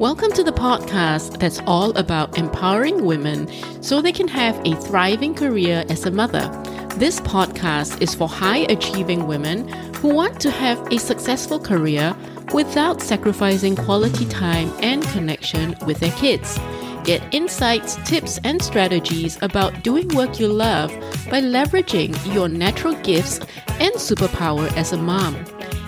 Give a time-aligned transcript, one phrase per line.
[0.00, 3.46] Welcome to the podcast that's all about empowering women
[3.82, 6.48] so they can have a thriving career as a mother.
[6.96, 12.16] This podcast is for high achieving women who want to have a successful career
[12.54, 16.58] without sacrificing quality time and connection with their kids.
[17.04, 20.88] Get insights, tips, and strategies about doing work you love
[21.28, 23.38] by leveraging your natural gifts
[23.78, 25.36] and superpower as a mom.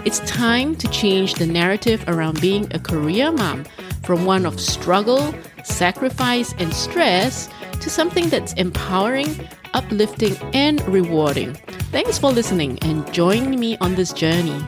[0.05, 3.65] It's time to change the narrative around being a career mom
[4.05, 7.49] from one of struggle, sacrifice, and stress
[7.81, 11.55] to something that's empowering, uplifting, and rewarding.
[11.93, 14.61] Thanks for listening and joining me on this journey.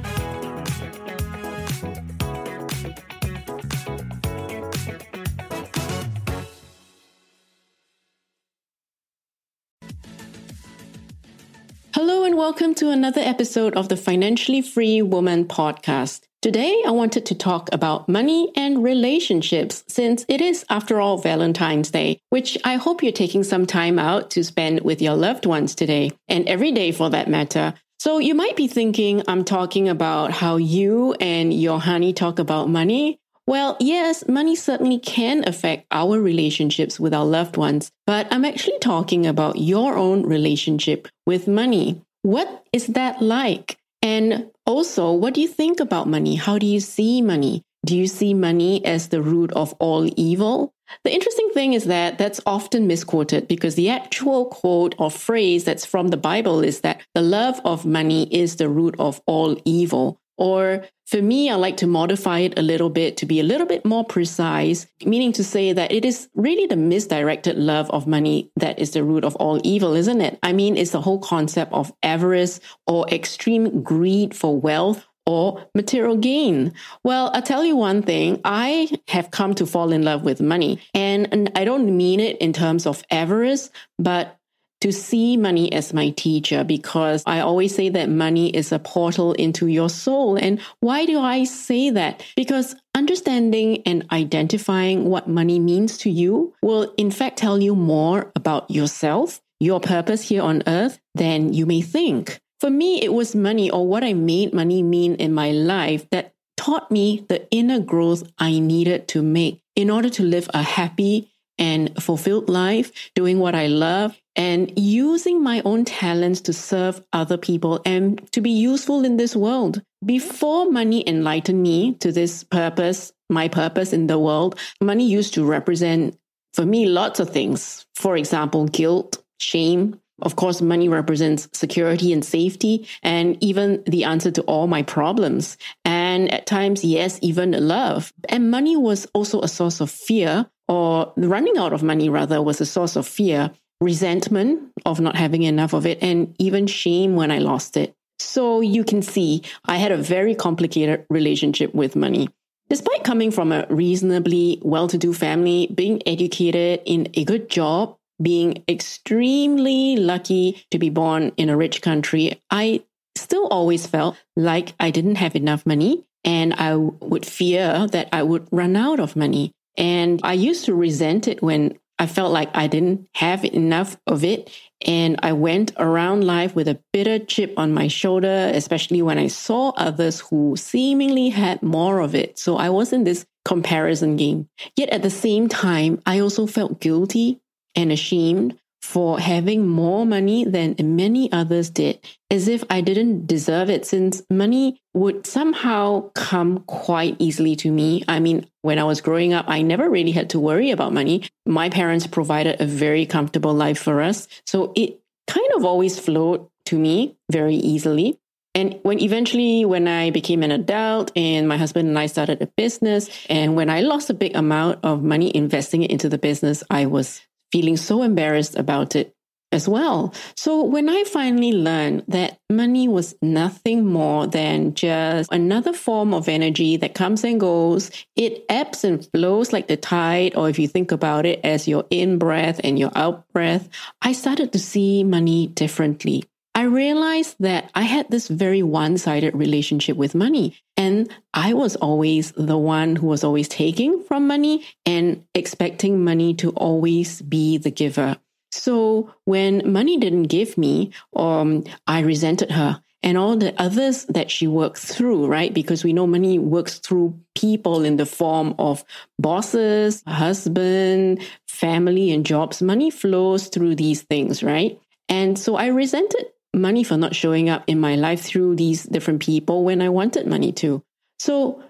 [11.95, 16.23] Hello, and welcome to another episode of the Financially Free Woman podcast.
[16.45, 21.91] Today, I wanted to talk about money and relationships since it is, after all, Valentine's
[21.91, 25.75] Day, which I hope you're taking some time out to spend with your loved ones
[25.75, 27.73] today, and every day for that matter.
[27.99, 32.69] So, you might be thinking I'm talking about how you and your honey talk about
[32.69, 33.19] money.
[33.47, 38.81] Well, yes, money certainly can affect our relationships with our loved ones, but I'm actually
[38.81, 42.03] talking about your own relationship with money.
[42.21, 43.79] What is that like?
[44.05, 46.35] And also, what do you think about money?
[46.35, 47.63] How do you see money?
[47.87, 50.75] Do you see money as the root of all evil?
[51.05, 55.87] The interesting thing is that that's often misquoted because the actual quote or phrase that's
[55.87, 60.21] from the Bible is that the love of money is the root of all evil.
[60.37, 63.67] Or for me, I like to modify it a little bit to be a little
[63.67, 68.51] bit more precise, meaning to say that it is really the misdirected love of money
[68.57, 70.39] that is the root of all evil, isn't it?
[70.43, 76.17] I mean, it's the whole concept of avarice or extreme greed for wealth or material
[76.17, 76.73] gain?
[77.03, 78.41] Well, I'll tell you one thing.
[78.45, 80.81] I have come to fall in love with money.
[80.93, 84.37] And, and I don't mean it in terms of avarice, but
[84.85, 89.33] to see money as my teacher because I always say that money is a portal
[89.33, 90.37] into your soul.
[90.37, 92.23] And why do I say that?
[92.37, 98.31] Because understanding and identifying what money means to you will, in fact, tell you more
[98.37, 102.39] about yourself, your purpose here on earth than you may think.
[102.61, 106.35] For me, it was money or what I made money mean in my life that
[106.59, 111.31] taught me the inner growth I needed to make in order to live a happy
[111.59, 117.37] and fulfilled life, doing what I love, and using my own talents to serve other
[117.37, 119.83] people and to be useful in this world.
[120.05, 125.45] Before money enlightened me to this purpose, my purpose in the world, money used to
[125.45, 126.19] represent,
[126.53, 127.87] for me, lots of things.
[127.95, 130.01] For example, guilt, shame.
[130.23, 135.57] Of course, money represents security and safety, and even the answer to all my problems.
[135.85, 138.13] And at times, yes, even love.
[138.29, 142.61] And money was also a source of fear, or running out of money, rather, was
[142.61, 147.31] a source of fear resentment of not having enough of it, and even shame when
[147.31, 147.95] I lost it.
[148.19, 152.29] So you can see I had a very complicated relationship with money.
[152.71, 157.97] Despite coming from a reasonably well to do family, being educated in a good job,
[158.23, 162.83] being extremely lucky to be born in a rich country, I
[163.17, 168.23] still always felt like I didn't have enough money and I would fear that I
[168.23, 169.53] would run out of money.
[169.77, 174.25] And I used to resent it when I felt like I didn't have enough of
[174.25, 174.51] it.
[174.87, 179.29] And I went around life with a bitter chip on my shoulder, especially when I
[179.29, 182.39] saw others who seemingly had more of it.
[182.39, 184.49] So I was in this comparison game.
[184.77, 187.41] Yet at the same time, I also felt guilty
[187.75, 191.99] and ashamed for having more money than many others did,
[192.31, 198.05] as if I didn't deserve it, since money would somehow come quite easily to me.
[198.07, 201.29] I mean, when I was growing up, I never really had to worry about money.
[201.45, 204.27] My parents provided a very comfortable life for us.
[204.47, 208.19] So it kind of always flowed to me very easily.
[208.55, 212.47] And when eventually, when I became an adult and my husband and I started a
[212.47, 216.65] business, and when I lost a big amount of money investing it into the business,
[216.71, 217.21] I was
[217.53, 219.14] feeling so embarrassed about it
[219.55, 220.13] as well.
[220.37, 226.29] So when I finally learned that money was nothing more than just another form of
[226.29, 230.69] energy that comes and goes, it ebbs and flows like the tide, or if you
[230.69, 233.69] think about it as your in breath and your out breath,
[234.03, 236.25] I started to see money differently.
[236.57, 240.57] I realized that I had this very one sided relationship with money.
[240.77, 246.35] And I was always the one who was always taking from money and expecting money
[246.35, 248.19] to always be the giver.
[248.55, 254.31] So when money didn't give me, um, I resented her and all the others that
[254.31, 255.53] she worked through, right?
[255.53, 258.85] Because we know money works through people in the form of
[259.19, 262.63] bosses, husband, family, and jobs.
[262.63, 264.81] Money flows through these things, right?
[265.09, 269.21] And so I resented money for not showing up in my life through these different
[269.21, 270.81] people when I wanted money to.
[271.19, 271.63] So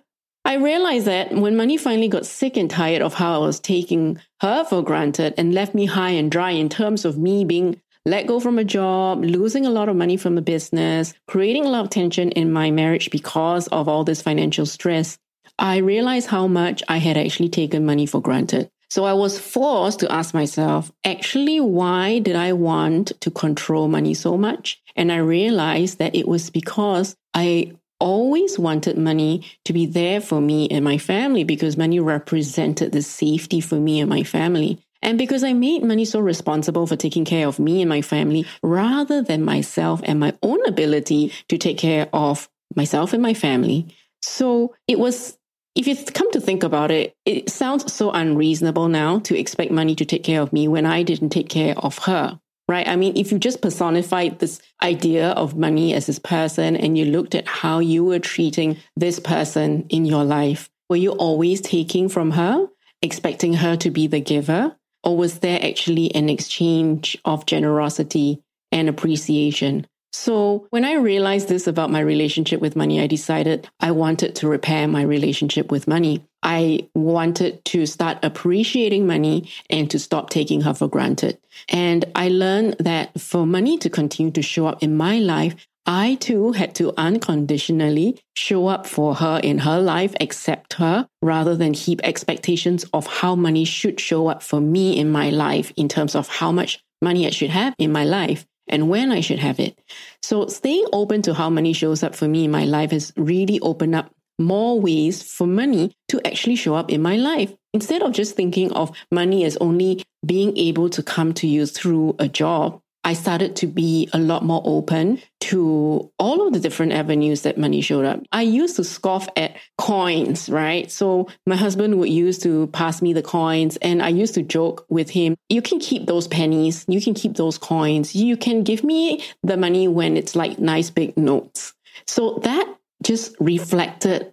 [0.47, 4.21] I realized that when money finally got sick and tired of how I was taking
[4.41, 8.27] her for granted and left me high and dry in terms of me being let
[8.27, 11.85] go from a job, losing a lot of money from the business, creating a lot
[11.85, 15.17] of tension in my marriage because of all this financial stress,
[15.59, 18.71] I realized how much I had actually taken money for granted.
[18.91, 24.13] So I was forced to ask myself, actually, why did I want to control money
[24.13, 24.83] so much?
[24.95, 27.73] And I realized that it was because I
[28.05, 33.01] always wanted money to be there for me and my family because money represented the
[33.01, 34.79] safety for me and my family.
[35.01, 38.47] And because I made money so responsible for taking care of me and my family
[38.63, 42.47] rather than myself and my own ability to take care of
[42.77, 43.97] myself and my family.
[44.21, 45.39] So it was,
[45.75, 49.95] if you come to think about it, it sounds so unreasonable now to expect money
[49.95, 52.39] to take care of me when I didn't take care of her.
[52.67, 52.89] Right.
[52.89, 57.05] I mean, if you just personified this idea of money as this person and you
[57.05, 62.09] looked at how you were treating this person in your life, were you always taking
[62.09, 62.67] from her,
[63.03, 64.77] expecting her to be the giver?
[65.03, 69.87] Or was there actually an exchange of generosity and appreciation?
[70.17, 74.49] So when I realized this about my relationship with money, I decided I wanted to
[74.49, 76.25] repair my relationship with money.
[76.41, 81.39] I wanted to start appreciating money and to stop taking her for granted.
[81.69, 86.15] And I learned that for money to continue to show up in my life, I
[86.15, 91.75] too had to unconditionally show up for her in her life, accept her, rather than
[91.75, 96.15] heap expectations of how money should show up for me in my life in terms
[96.15, 99.61] of how much money I should have in my life and when I should have
[99.61, 99.79] it.
[100.23, 103.61] So staying open to how money shows up for me in my life has really
[103.61, 107.55] opened up more ways for money to actually show up in my life.
[107.73, 112.17] Instead of just thinking of money as only being able to come to you through
[112.19, 116.93] a job, I started to be a lot more open to all of the different
[116.93, 118.21] avenues that money showed up.
[118.33, 120.91] I used to scoff at coins, right?
[120.91, 124.87] So my husband would use to pass me the coins and I used to joke
[124.89, 128.83] with him, you can keep those pennies, you can keep those coins, you can give
[128.83, 131.75] me the money when it's like nice big notes.
[132.07, 134.33] So that just reflected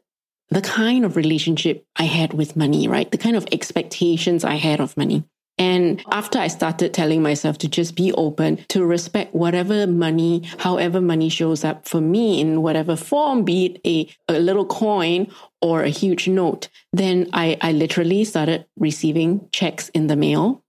[0.49, 3.09] the kind of relationship I had with money, right?
[3.09, 5.23] The kind of expectations I had of money.
[5.61, 10.99] And after I started telling myself to just be open to respect whatever money, however
[10.99, 15.31] money shows up for me in whatever form, be it a, a little coin
[15.61, 20.63] or a huge note, then I, I literally started receiving checks in the mail.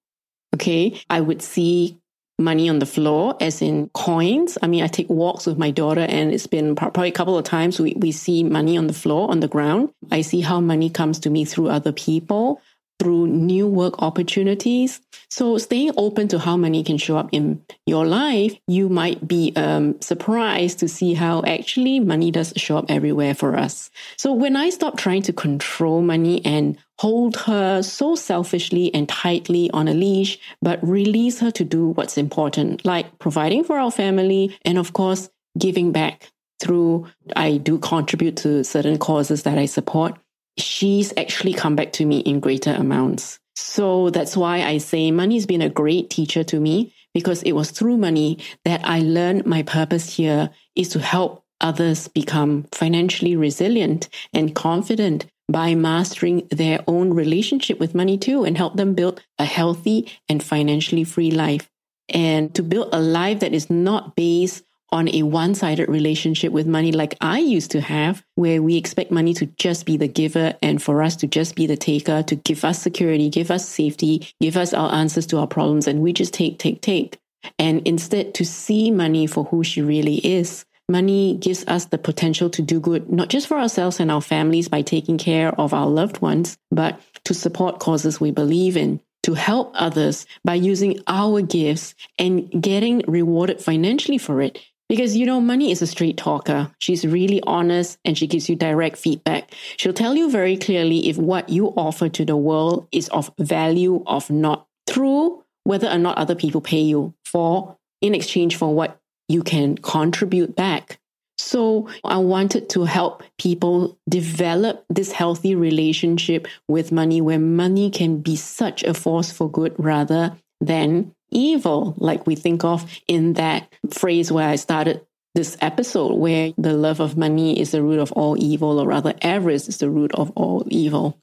[0.54, 1.00] Okay.
[1.08, 1.96] I would see
[2.38, 4.58] money on the floor, as in coins.
[4.62, 7.44] I mean, I take walks with my daughter, and it's been probably a couple of
[7.44, 9.90] times we, we see money on the floor, on the ground.
[10.10, 12.60] I see how money comes to me through other people
[13.02, 15.00] through new work opportunities.
[15.28, 19.52] So staying open to how money can show up in your life, you might be
[19.56, 23.90] um, surprised to see how actually money does show up everywhere for us.
[24.16, 29.68] So when I stopped trying to control money and hold her so selfishly and tightly
[29.72, 34.56] on a leash, but release her to do what's important, like providing for our family
[34.64, 35.28] and of course,
[35.58, 40.16] giving back through I do contribute to certain causes that I support
[40.58, 43.38] she's actually come back to me in greater amounts.
[43.54, 47.70] So that's why I say money's been a great teacher to me because it was
[47.70, 54.08] through money that I learned my purpose here is to help others become financially resilient
[54.32, 59.44] and confident by mastering their own relationship with money too and help them build a
[59.44, 61.70] healthy and financially free life.
[62.08, 66.66] And to build a life that is not based on a one sided relationship with
[66.66, 70.54] money like I used to have, where we expect money to just be the giver
[70.62, 74.28] and for us to just be the taker, to give us security, give us safety,
[74.40, 77.18] give us our answers to our problems, and we just take, take, take.
[77.58, 80.64] And instead, to see money for who she really is.
[80.88, 84.68] Money gives us the potential to do good, not just for ourselves and our families
[84.68, 89.34] by taking care of our loved ones, but to support causes we believe in to
[89.34, 94.58] help others by using our gifts and getting rewarded financially for it
[94.92, 96.70] because, you know, money is a straight talker.
[96.78, 99.50] She's really honest and she gives you direct feedback.
[99.78, 104.02] She'll tell you very clearly if what you offer to the world is of value,
[104.06, 109.00] of not through whether or not other people pay you for in exchange for what
[109.30, 110.98] you can contribute back.
[111.38, 118.20] So I wanted to help people develop this healthy relationship with money where money can
[118.20, 123.72] be such a force for good rather than evil, like we think of in that
[123.90, 128.12] phrase where I started this episode where the love of money is the root of
[128.12, 131.18] all evil, or rather, avarice is the root of all evil.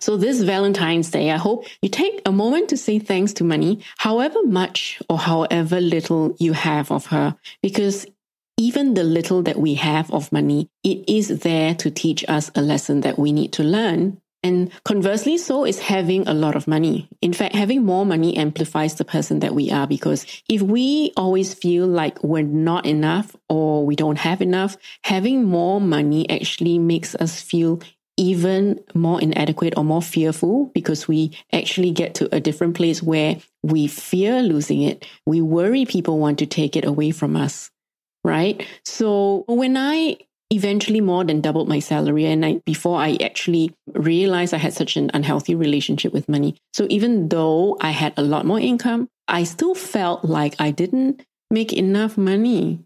[0.00, 3.80] So this Valentine's Day, I hope you take a moment to say thanks to money,
[3.96, 8.06] however much or however little you have of her, because
[8.58, 12.60] even the little that we have of money, it is there to teach us a
[12.60, 14.20] lesson that we need to learn.
[14.42, 17.08] And conversely, so is having a lot of money.
[17.20, 21.54] In fact, having more money amplifies the person that we are because if we always
[21.54, 27.16] feel like we're not enough or we don't have enough, having more money actually makes
[27.16, 27.80] us feel
[28.16, 33.36] even more inadequate or more fearful because we actually get to a different place where
[33.62, 35.04] we fear losing it.
[35.26, 37.70] We worry people want to take it away from us
[38.24, 38.66] right?
[38.84, 40.18] So when I
[40.50, 44.96] eventually more than doubled my salary and I, before I actually realized I had such
[44.96, 46.56] an unhealthy relationship with money.
[46.72, 51.24] So even though I had a lot more income, I still felt like I didn't
[51.50, 52.80] make enough money.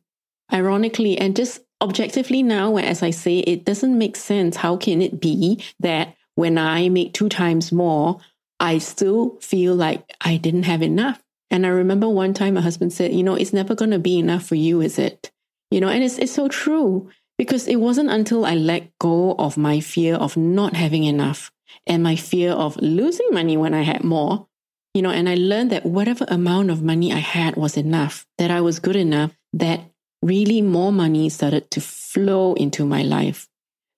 [0.53, 4.57] Ironically, and just objectively now, as I say, it doesn't make sense.
[4.57, 8.19] How can it be that when I make two times more,
[8.59, 11.23] I still feel like I didn't have enough?
[11.51, 14.19] And I remember one time my husband said, you know, it's never going to be
[14.19, 15.31] enough for you, is it?
[15.71, 19.57] You know, and it's, it's so true because it wasn't until I let go of
[19.57, 21.51] my fear of not having enough
[21.87, 24.47] and my fear of losing money when I had more,
[24.95, 28.51] you know, and I learned that whatever amount of money I had was enough, that
[28.51, 29.81] I was good enough, that
[30.23, 33.49] really more money started to flow into my life.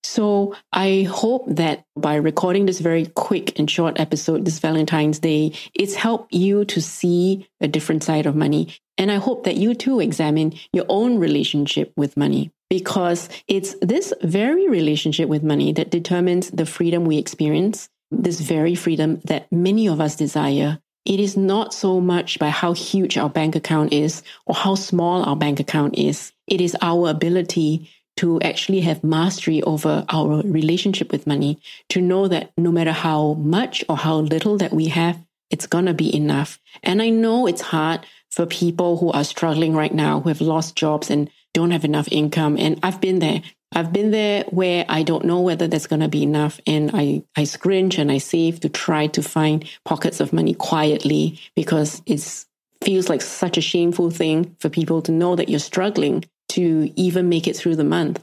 [0.05, 5.53] So I hope that by recording this very quick and short episode this Valentine's Day,
[5.75, 8.77] it's helped you to see a different side of money.
[8.99, 14.13] And I hope that you too examine your own relationship with money because it's this
[14.21, 19.87] very relationship with money that determines the freedom we experience, this very freedom that many
[19.87, 20.81] of us desire.
[21.05, 25.23] It is not so much by how huge our bank account is or how small
[25.23, 26.33] our bank account is.
[26.49, 32.27] It is our ability to actually have mastery over our relationship with money, to know
[32.27, 35.17] that no matter how much or how little that we have,
[35.49, 36.59] it's going to be enough.
[36.83, 38.01] And I know it's hard
[38.31, 42.09] for people who are struggling right now, who have lost jobs and don't have enough
[42.11, 42.59] income.
[42.59, 43.43] And I've been there.
[43.73, 46.61] I've been there where I don't know whether there's going to be enough.
[46.67, 51.41] And I, I scringe and I save to try to find pockets of money quietly
[51.57, 52.45] because it
[52.83, 57.29] feels like such a shameful thing for people to know that you're struggling to even
[57.29, 58.23] make it through the month,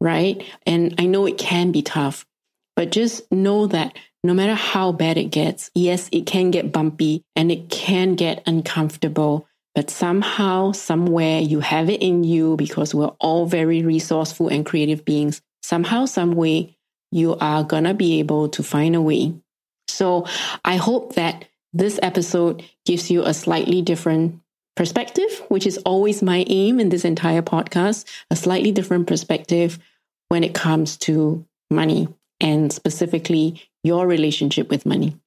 [0.00, 0.42] right?
[0.64, 2.24] And I know it can be tough,
[2.76, 7.24] but just know that no matter how bad it gets, yes, it can get bumpy
[7.34, 13.12] and it can get uncomfortable, but somehow, somewhere you have it in you because we're
[13.20, 15.42] all very resourceful and creative beings.
[15.62, 16.78] Somehow, some way,
[17.12, 19.34] you are gonna be able to find a way.
[19.86, 20.26] So
[20.64, 24.40] I hope that this episode gives you a slightly different
[24.76, 29.78] perspective, which is always my aim in this entire podcast, a slightly different perspective
[30.30, 32.08] when it comes to money
[32.40, 35.18] and specifically your relationship with money.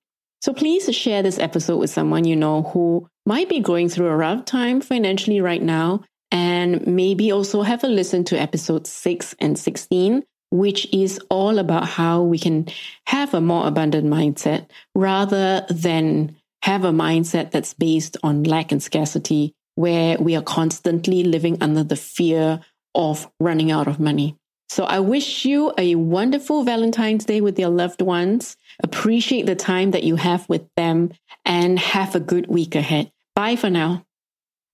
[0.41, 4.17] So please share this episode with someone you know who might be going through a
[4.17, 9.57] rough time financially right now and maybe also have a listen to episode 6 and
[9.57, 12.67] 16 which is all about how we can
[13.05, 18.81] have a more abundant mindset rather than have a mindset that's based on lack and
[18.81, 22.59] scarcity, where we are constantly living under the fear
[22.95, 24.35] of running out of money.
[24.67, 28.57] So I wish you a wonderful Valentine's Day with your loved ones.
[28.83, 31.11] Appreciate the time that you have with them
[31.45, 33.11] and have a good week ahead.
[33.39, 34.05] Bye for now.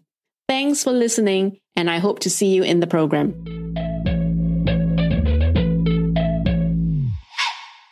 [0.51, 3.31] Thanks for listening, and I hope to see you in the program.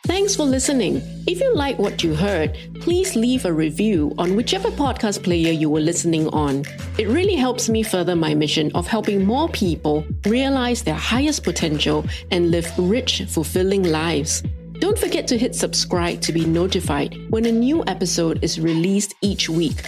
[0.04, 1.00] Thanks for listening.
[1.26, 5.70] If you like what you heard, please leave a review on whichever podcast player you
[5.70, 6.66] were listening on.
[6.98, 12.04] It really helps me further my mission of helping more people realize their highest potential
[12.30, 14.42] and live rich, fulfilling lives.
[14.80, 19.48] Don't forget to hit subscribe to be notified when a new episode is released each
[19.48, 19.80] week.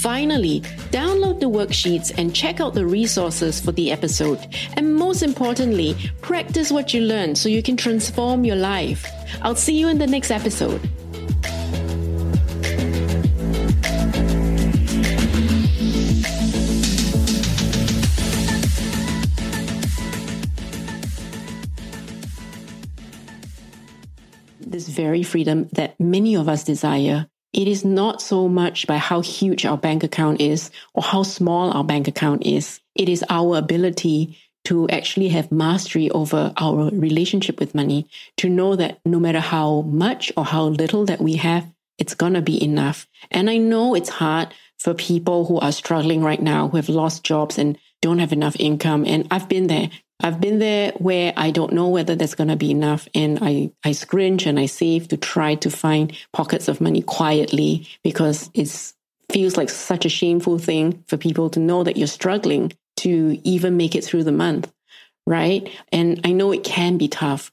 [0.00, 4.38] Finally, download the worksheets and check out the resources for the episode.
[4.78, 9.06] And most importantly, practice what you learn so you can transform your life.
[9.42, 10.80] I'll see you in the next episode.
[24.60, 29.20] This very freedom that many of us desire it is not so much by how
[29.20, 32.80] huge our bank account is or how small our bank account is.
[32.94, 38.76] It is our ability to actually have mastery over our relationship with money, to know
[38.76, 41.66] that no matter how much or how little that we have,
[41.98, 43.06] it's going to be enough.
[43.30, 47.24] And I know it's hard for people who are struggling right now, who have lost
[47.24, 49.04] jobs and don't have enough income.
[49.06, 49.90] And I've been there.
[50.22, 53.08] I've been there where I don't know whether there's going to be enough.
[53.14, 57.88] And I, I scringe and I save to try to find pockets of money quietly
[58.04, 58.92] because it
[59.32, 63.76] feels like such a shameful thing for people to know that you're struggling to even
[63.76, 64.72] make it through the month.
[65.26, 65.70] Right.
[65.92, 67.52] And I know it can be tough,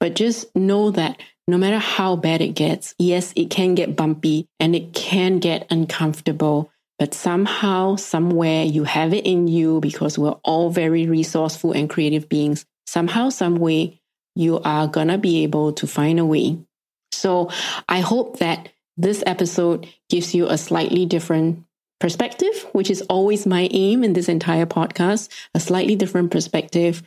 [0.00, 4.48] but just know that no matter how bad it gets, yes, it can get bumpy
[4.60, 10.36] and it can get uncomfortable but somehow, somewhere, you have it in you because we're
[10.44, 12.66] all very resourceful and creative beings.
[12.86, 14.00] Somehow, some way,
[14.34, 16.58] you are gonna be able to find a way.
[17.12, 17.50] So
[17.88, 21.64] I hope that this episode gives you a slightly different
[22.00, 27.02] perspective, which is always my aim in this entire podcast, a slightly different perspective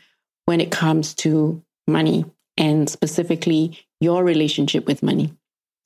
[0.45, 2.25] when it comes to money
[2.57, 5.33] and specifically your relationship with money.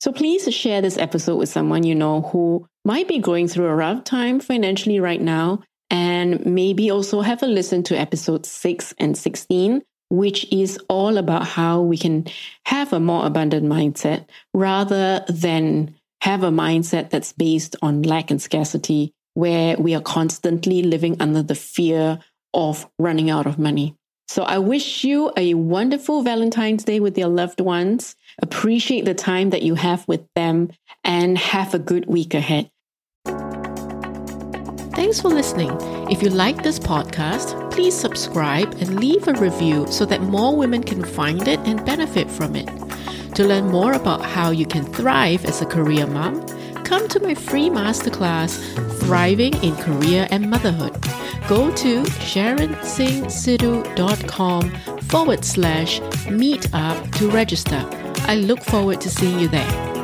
[0.00, 3.74] So please share this episode with someone you know who might be going through a
[3.74, 5.60] rough time financially right now.
[5.90, 11.46] And maybe also have a listen to episode 6 and 16, which is all about
[11.46, 12.26] how we can
[12.64, 18.40] have a more abundant mindset rather than have a mindset that's based on lack and
[18.40, 22.18] scarcity, where we are constantly living under the fear
[22.54, 23.94] of running out of money.
[24.28, 28.16] So I wish you a wonderful Valentine's Day with your loved ones.
[28.42, 30.70] Appreciate the time that you have with them
[31.04, 32.70] and have a good week ahead.
[34.96, 35.70] Thanks for listening.
[36.10, 40.82] If you like this podcast, please subscribe and leave a review so that more women
[40.82, 42.66] can find it and benefit from it.
[43.34, 46.40] To learn more about how you can thrive as a career mom,
[46.84, 48.58] come to my free masterclass,
[49.00, 50.94] Thriving in Career and Motherhood.
[51.46, 54.70] Go to sharonsinghsidhu.com
[55.02, 57.86] forward slash meetup to register.
[58.22, 59.95] I look forward to seeing you there.